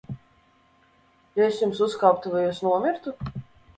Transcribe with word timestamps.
Ja 1.39 1.45
es 1.49 1.59
jums 1.65 1.83
uzkāptu, 1.89 2.33
vai 2.37 2.45
jūs 2.47 2.63
nomirtu? 2.69 3.15